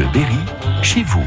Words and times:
Bleu 0.00 0.08
Berry, 0.14 0.38
chez 0.82 1.02
vous. 1.02 1.22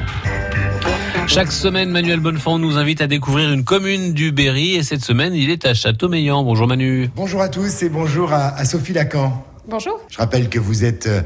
Chaque 1.28 1.52
semaine, 1.52 1.92
Manuel 1.92 2.20
Bonnefond 2.20 2.58
nous 2.58 2.76
invite 2.78 3.02
à 3.02 3.08
découvrir 3.08 3.54
une 3.54 3.64
commune 3.64 4.14
du 4.14 4.32
Berry 4.32 4.74
et 4.74 4.82
cette 4.82 5.06
semaine, 5.06 5.36
il 5.36 5.52
est 5.52 5.68
à 5.68 5.76
Châteaumeillan. 5.76 6.44
Bonjour 6.44 6.66
Manu. 6.68 7.12
Bonjour 7.16 7.42
à 7.42 7.50
tous 7.50 7.84
et 7.84 7.90
bonjour 7.90 8.34
à, 8.34 8.48
à 8.56 8.66
Sophie 8.66 8.94
Lacan. 8.94 9.46
Bonjour. 9.68 10.00
Je 10.10 10.18
rappelle 10.18 10.50
que 10.50 10.58
vous 10.58 10.86
êtes 10.86 11.06
euh, 11.06 11.22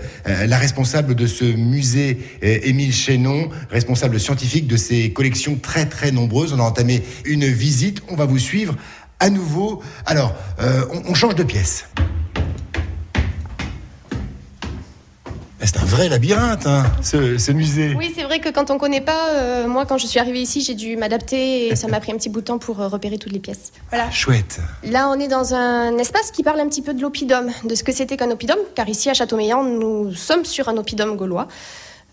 la 0.46 0.58
responsable 0.58 1.16
de 1.16 1.26
ce 1.26 1.46
musée 1.46 2.20
euh, 2.44 2.60
Émile 2.64 2.94
Chénon, 2.94 3.48
responsable 3.70 4.20
scientifique 4.20 4.68
de 4.68 4.76
ces 4.76 5.14
collections 5.14 5.56
très 5.56 5.86
très 5.86 6.12
nombreuses. 6.12 6.52
On 6.52 6.60
a 6.60 6.64
entamé 6.64 7.02
une 7.24 7.46
visite, 7.46 8.02
on 8.10 8.16
va 8.18 8.26
vous 8.26 8.40
suivre 8.40 8.76
à 9.22 9.30
nouveau. 9.30 9.82
Alors, 10.06 10.36
euh, 10.60 10.84
on, 10.92 11.12
on 11.12 11.14
change 11.14 11.36
de 11.36 11.44
pièce. 11.44 11.86
C'est 15.68 15.80
un 15.80 15.86
vrai 15.86 16.08
labyrinthe, 16.08 16.66
hein, 16.66 16.86
ce, 17.02 17.38
ce 17.38 17.52
musée. 17.52 17.94
Oui, 17.98 18.14
c'est 18.16 18.24
vrai 18.24 18.40
que 18.40 18.48
quand 18.48 18.72
on 18.72 18.78
connaît 18.78 19.02
pas, 19.02 19.32
euh, 19.34 19.68
moi 19.68 19.86
quand 19.86 19.98
je 19.98 20.08
suis 20.08 20.18
arrivée 20.18 20.40
ici, 20.40 20.62
j'ai 20.62 20.76
dû 20.76 20.96
m'adapter 20.96 21.68
et 21.68 21.76
ça 21.76 21.90
m'a 21.90 22.00
pris 22.00 22.14
un 22.14 22.16
petit 22.16 22.30
bout 22.30 22.40
de 22.40 22.46
temps 22.46 22.58
pour 22.58 22.80
euh, 22.80 22.88
repérer 22.88 23.18
toutes 23.18 23.34
les 23.34 23.40
pièces. 23.40 23.74
Voilà. 23.90 24.10
Chouette. 24.10 24.62
Là, 24.86 25.10
on 25.10 25.20
est 25.20 25.28
dans 25.28 25.54
un 25.54 25.98
espace 25.98 26.32
qui 26.32 26.42
parle 26.42 26.62
un 26.62 26.70
petit 26.70 26.82
peu 26.82 26.94
de 26.94 27.02
l'oppidum, 27.02 27.52
de 27.66 27.76
ce 27.76 27.84
que 27.84 27.92
c'était 27.92 28.16
qu'un 28.16 28.32
oppidum, 28.32 28.56
car 28.76 28.88
ici 28.88 29.10
à 29.10 29.14
Châteaumeillan, 29.14 29.66
nous 29.66 30.14
sommes 30.14 30.46
sur 30.46 30.70
un 30.70 30.78
oppidum 30.78 31.18
gaulois. 31.18 31.50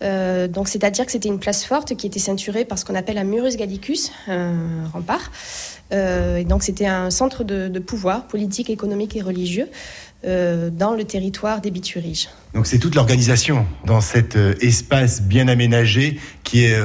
Euh, 0.01 0.47
donc, 0.47 0.67
c'est-à-dire 0.67 1.05
que 1.05 1.11
c'était 1.11 1.29
une 1.29 1.39
place 1.39 1.65
forte 1.65 1.95
qui 1.95 2.07
était 2.07 2.19
ceinturée 2.19 2.65
par 2.65 2.77
ce 2.77 2.85
qu'on 2.85 2.95
appelle 2.95 3.17
un 3.17 3.23
murus 3.23 3.55
gallicus, 3.55 4.11
un 4.27 4.87
rempart. 4.91 5.31
Euh, 5.93 6.37
et 6.37 6.43
donc, 6.43 6.63
c'était 6.63 6.85
un 6.85 7.09
centre 7.09 7.43
de, 7.43 7.67
de 7.67 7.79
pouvoir 7.79 8.27
politique, 8.27 8.69
économique 8.69 9.15
et 9.15 9.21
religieux 9.21 9.69
euh, 10.25 10.69
dans 10.69 10.95
le 10.95 11.03
territoire 11.05 11.61
des 11.61 11.71
Bituriges. 11.71 12.29
Donc 12.53 12.67
c'est 12.67 12.79
toute 12.79 12.95
l'organisation 12.95 13.65
dans 13.85 14.01
cet 14.01 14.35
espace 14.35 15.21
bien 15.21 15.47
aménagé 15.47 16.19
qui 16.43 16.65
est 16.65 16.77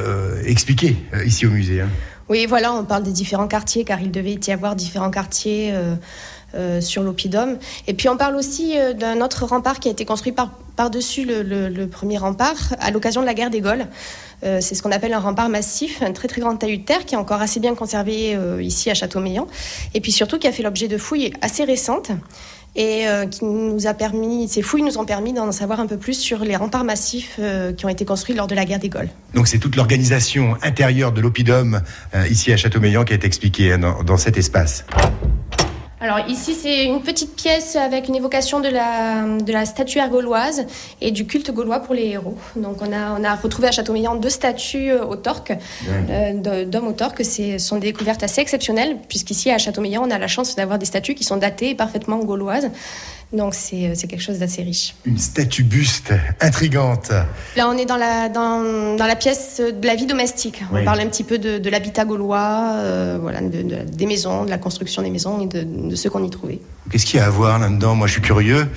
expliqué 0.45 0.97
ici 1.25 1.47
au 1.47 1.51
musée. 1.51 1.81
hein. 1.81 1.89
Oui, 2.29 2.47
voilà, 2.47 2.73
on 2.73 2.85
parle 2.85 3.03
des 3.03 3.11
différents 3.11 3.49
quartiers, 3.49 3.83
car 3.85 4.01
il 4.01 4.13
devait 4.13 4.39
y 4.47 4.51
avoir 4.53 4.77
différents 4.77 5.11
quartiers 5.11 5.73
euh, 6.57 6.81
sur 6.81 7.05
l'Oppidum. 7.05 7.59
Et 7.87 7.95
puis 7.95 8.09
on 8.09 8.17
parle 8.17 8.35
aussi 8.35 8.77
euh, 8.77 8.93
d'un 8.93 9.21
autre 9.21 9.45
rempart 9.45 9.79
qui 9.79 9.87
a 9.87 9.93
été 9.93 10.05
construit 10.05 10.33
par, 10.33 10.51
par-dessus 10.75 11.25
le, 11.25 11.87
premier 11.87 12.19
rempart 12.19 12.75
à 12.81 12.91
l'occasion 12.91 13.21
de 13.21 13.27
la 13.27 13.35
guerre 13.35 13.51
des 13.51 13.61
Gaules. 13.61 13.87
Euh, 14.43 14.59
c'est 14.61 14.75
ce 14.75 14.83
qu'on 14.83 14.91
appelle 14.91 15.13
un 15.13 15.21
rempart 15.21 15.49
massif, 15.49 16.03
un 16.03 16.11
très 16.11 16.27
très 16.27 16.41
grand 16.41 16.57
talus 16.57 16.79
de 16.79 16.83
terre 16.83 17.05
qui 17.07 17.15
est 17.15 17.19
encore 17.19 17.41
assez 17.41 17.61
bien 17.61 17.77
conservé 17.77 18.37
ici 18.61 18.91
à 18.91 18.95
Châteaumeillan. 18.95 19.47
Et 19.95 20.01
puis 20.01 20.11
surtout 20.11 20.41
qui 20.41 20.49
a 20.49 20.53
fait 20.53 20.65
l'objet 20.65 20.89
de 20.89 20.99
fouilles 20.99 21.33
assez 21.41 21.63
récentes 21.63 22.11
et 22.75 23.05
qui 23.31 23.45
nous 23.45 23.87
a 23.87 23.95
permis, 23.95 24.49
ces 24.49 24.63
fouilles 24.63 24.83
nous 24.83 24.99
ont 24.99 25.05
permis 25.05 25.33
d'en 25.33 25.53
savoir 25.53 25.79
un 25.79 25.87
peu 25.87 25.99
plus 25.99 26.15
sur 26.15 26.41
les 26.41 26.57
remparts 26.57 26.85
massifs 26.85 27.39
qui 27.77 27.87
ont 27.87 27.89
été 27.89 28.05
construits 28.05 28.35
lors 28.35 28.49
de 28.49 28.57
la 28.57 28.65
guerre 28.65 28.81
des 28.81 28.89
Gaules. 28.89 29.09
Donc 29.35 29.47
c'est 29.47 29.59
toute 29.59 29.77
l'organisation 29.77 30.57
intérieure 30.63 31.13
de 31.13 31.21
l'oppidum 31.21 31.81
ici 32.29 32.53
à 32.53 32.57
Châteaumeillan 32.57 33.05
qui 33.05 33.13
est 33.13 33.25
expliquée 33.25 33.73
hein, 33.73 33.99
dans 34.05 34.17
cet 34.17 34.37
espace. 34.37 34.85
Alors 36.03 36.21
ici, 36.29 36.55
c'est 36.55 36.87
une 36.87 37.03
petite 37.03 37.37
pièce 37.37 37.77
avec 37.77 38.09
une 38.09 38.17
évocation 38.17 38.61
de 38.61 38.69
la, 38.69 39.39
de 39.39 39.53
la 39.53 39.67
statuaire 39.67 40.09
gauloise 40.09 40.65
et 41.03 41.11
du 41.11 41.27
culte 41.27 41.51
gaulois 41.51 41.81
pour 41.81 41.95
les 41.95 42.07
héros. 42.07 42.39
Donc 42.57 42.79
on 42.81 42.91
a, 42.91 43.21
on 43.21 43.23
a 43.23 43.35
retrouvé 43.35 43.69
à 43.69 43.71
Châteaumeillan 43.71 44.15
deux 44.15 44.31
statues 44.31 44.93
euh, 44.93 45.05
au 45.05 45.17
torque, 45.17 45.53
euh, 46.11 46.65
d'hommes 46.65 46.89
au 46.89 46.93
torque. 46.93 47.23
Ce 47.23 47.59
sont 47.59 47.77
des 47.77 47.89
découvertes 47.89 48.23
assez 48.23 48.41
exceptionnelles, 48.41 48.97
puisqu'ici 49.11 49.51
à 49.51 49.59
Châteaumeillan, 49.59 50.03
on 50.07 50.11
a 50.11 50.19
la 50.19 50.27
chance 50.27 50.57
d'avoir 50.57 50.79
des 50.79 50.87
statues 50.87 51.15
qui 51.15 51.25
sont 51.25 51.37
datées 51.37 51.71
et 51.71 51.75
parfaitement 51.75 52.17
gauloises. 52.21 52.71
Donc 53.33 53.55
c'est 53.55 53.87
euh, 53.87 53.93
c'est 53.95 54.09
quelque 54.09 54.23
chose 54.23 54.39
d'assez 54.41 54.63
riche. 54.63 54.95
Une 55.05 55.19
statue 55.19 55.63
buste 55.63 56.13
intrigante. 56.41 57.11
Là, 57.57 57.69
on 57.69 57.77
est 57.79 57.85
dans 57.87 57.97
la, 57.97 58.29
dans, 58.29 58.97
dans 58.97 59.07
la 59.07 59.15
pièce 59.17 59.61
de 59.61 59.87
la 59.87 59.95
vie 59.95 60.07
domestique. 60.07 60.63
Oui. 60.73 60.81
On 60.81 60.85
parle 60.85 61.01
un 61.01 61.07
petit 61.07 61.23
peu 61.25 61.39
de, 61.39 61.59
de 61.59 61.71
l'habitat 61.71 62.05
gaulois, 62.05 62.73
euh, 62.75 63.19
voilà, 63.21 63.41
de- 63.41 63.63
de- 63.63 63.83
des 63.89 64.07
maisons, 64.07 64.45
de 64.45 64.51
la 64.51 64.59
construction 64.59 65.03
des 65.03 65.11
maisons 65.11 65.41
et 65.41 65.47
de, 65.47 65.63
de 65.91 65.95
ce 65.95 66.09
qu'on 66.09 66.25
y 66.25 66.31
trouvait. 66.31 66.59
Qu'est-ce 66.91 67.07
qu'il 67.07 67.21
y 67.21 67.23
a 67.23 67.27
à 67.27 67.31
voir 67.31 67.59
là-dedans 67.59 67.95
Moi 67.95 68.07
je 68.09 68.13
suis 68.15 68.23
curieux. 68.23 68.69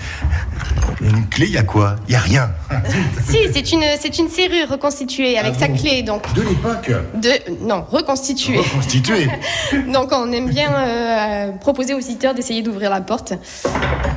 Il 1.02 1.08
y 1.08 1.10
une 1.10 1.28
clé, 1.28 1.48
il 1.48 1.52
y 1.54 1.58
a 1.58 1.64
quoi 1.64 1.96
Il 2.08 2.14
y 2.14 2.16
a 2.16 2.20
rien. 2.20 2.52
Si, 3.26 3.38
c'est 3.52 3.72
une, 3.72 3.84
c'est 4.00 4.20
une 4.20 4.30
serrure 4.30 4.70
reconstituée 4.70 5.38
avec 5.40 5.54
Ah 5.56 5.60
sa 5.62 5.68
bon 5.68 5.78
clé, 5.78 6.04
donc 6.04 6.32
De 6.34 6.42
l'époque. 6.42 6.92
de, 7.16 7.66
non, 7.66 7.84
reconstituée. 7.90 8.58
Reconstituée. 8.58 9.28
Donc 9.92 10.10
on 10.12 10.32
aime 10.32 10.50
bien 10.50 10.70
euh, 10.74 11.52
proposer 11.54 11.94
aux 11.94 11.98
visiteurs 11.98 12.36
d'essayer 12.36 12.62
d'ouvrir 12.62 12.90
la 12.92 13.02
porte. 13.02 13.34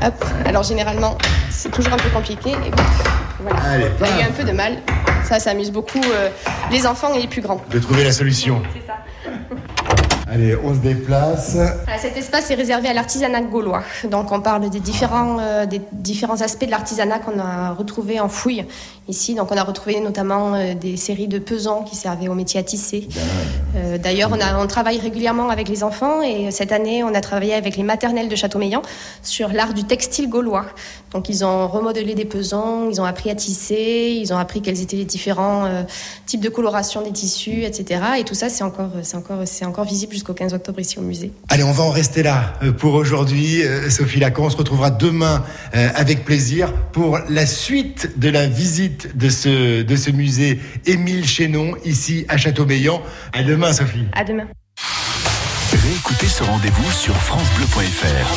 Hop. 0.04 0.24
Alors 0.44 0.62
généralement, 0.62 1.16
c'est 1.50 1.70
toujours 1.70 1.92
un 1.94 1.96
peu 1.98 2.10
compliqué. 2.10 2.50
Et 2.50 2.70
voilà. 3.40 3.60
Allez, 3.64 3.86
On 4.00 4.04
a 4.04 4.20
eu 4.20 4.22
un 4.28 4.32
peu 4.32 4.44
de 4.44 4.52
mal. 4.52 4.78
Ça, 5.24 5.38
ça 5.40 5.50
amuse 5.50 5.70
beaucoup 5.72 6.00
euh, 6.04 6.28
les 6.70 6.86
enfants 6.86 7.14
et 7.14 7.20
les 7.20 7.28
plus 7.28 7.40
grands. 7.40 7.60
De 7.70 7.78
trouver 7.78 8.04
la 8.04 8.12
solution. 8.12 8.62
C'est 8.74 8.86
ça. 8.86 8.95
Allez, 10.28 10.56
on 10.56 10.74
se 10.74 10.80
déplace. 10.80 11.56
Cet 12.00 12.16
espace 12.16 12.50
est 12.50 12.56
réservé 12.56 12.88
à 12.88 12.92
l'artisanat 12.92 13.42
gaulois. 13.42 13.84
Donc 14.10 14.32
on 14.32 14.40
parle 14.40 14.68
des 14.68 14.80
différents, 14.80 15.38
euh, 15.38 15.66
des 15.66 15.80
différents 15.92 16.40
aspects 16.40 16.64
de 16.66 16.70
l'artisanat 16.72 17.20
qu'on 17.20 17.38
a 17.38 17.70
retrouvé 17.70 18.18
en 18.18 18.28
fouille 18.28 18.64
ici. 19.06 19.36
Donc 19.36 19.52
on 19.52 19.56
a 19.56 19.62
retrouvé 19.62 20.00
notamment 20.00 20.54
euh, 20.54 20.74
des 20.74 20.96
séries 20.96 21.28
de 21.28 21.38
pesants 21.38 21.84
qui 21.84 21.94
servaient 21.94 22.26
au 22.26 22.34
métier 22.34 22.58
à 22.58 22.64
tisser. 22.64 23.06
Euh, 23.76 23.98
D'ailleurs, 23.98 24.30
on, 24.32 24.40
a- 24.40 24.60
on 24.60 24.66
travaille 24.66 24.98
régulièrement 24.98 25.48
avec 25.48 25.68
les 25.68 25.84
enfants 25.84 26.20
et 26.22 26.50
cette 26.50 26.72
année, 26.72 27.04
on 27.04 27.14
a 27.14 27.20
travaillé 27.20 27.54
avec 27.54 27.76
les 27.76 27.84
maternelles 27.84 28.28
de 28.28 28.34
Châteaumeillan 28.34 28.82
sur 29.22 29.50
l'art 29.50 29.74
du 29.74 29.84
textile 29.84 30.28
gaulois. 30.28 30.66
Donc 31.12 31.28
ils 31.28 31.44
ont 31.44 31.68
remodelé 31.68 32.16
des 32.16 32.24
pesants, 32.24 32.90
ils 32.90 33.00
ont 33.00 33.04
appris 33.04 33.30
à 33.30 33.36
tisser, 33.36 34.18
ils 34.20 34.32
ont 34.34 34.38
appris 34.38 34.60
quels 34.60 34.82
étaient 34.82 34.96
les 34.96 35.04
différents 35.04 35.84
types 36.26 36.40
de 36.40 36.48
coloration 36.48 37.00
des 37.02 37.12
tissus, 37.12 37.62
etc. 37.62 38.00
Et 38.18 38.24
tout 38.24 38.34
ça, 38.34 38.48
c'est 38.48 38.64
encore, 38.64 38.90
encore, 39.14 39.38
c'est 39.44 39.64
encore 39.64 39.84
visible 39.84 40.15
jusqu'au 40.16 40.34
15 40.34 40.54
octobre 40.54 40.80
ici 40.80 40.98
au 40.98 41.02
musée. 41.02 41.30
Allez, 41.48 41.62
on 41.62 41.72
va 41.72 41.84
en 41.84 41.90
rester 41.90 42.22
là 42.22 42.54
euh, 42.62 42.72
pour 42.72 42.94
aujourd'hui. 42.94 43.62
Euh, 43.62 43.90
Sophie 43.90 44.18
Lacan, 44.18 44.44
on 44.46 44.50
se 44.50 44.56
retrouvera 44.56 44.90
demain 44.90 45.44
euh, 45.74 45.88
avec 45.94 46.24
plaisir 46.24 46.72
pour 46.92 47.18
la 47.28 47.44
suite 47.46 48.18
de 48.18 48.30
la 48.30 48.46
visite 48.46 49.16
de 49.16 49.28
ce, 49.28 49.82
de 49.82 49.96
ce 49.96 50.10
musée 50.10 50.58
Émile 50.86 51.26
Chénon 51.26 51.74
ici 51.84 52.24
à 52.28 52.38
Châteaumeillan. 52.38 53.02
À 53.32 53.42
demain, 53.42 53.72
Sophie. 53.72 54.06
À 54.14 54.24
demain. 54.24 54.46
Réécoutez 55.72 56.26
ce 56.26 56.42
rendez-vous 56.44 56.90
sur 56.92 57.14
FranceBleu.fr. 57.14 58.34